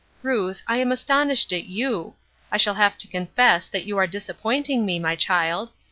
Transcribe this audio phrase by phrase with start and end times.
[0.23, 2.15] Ruth, I am astonished at you;
[2.51, 5.73] I shall have to confess that you are disappointing me, my child.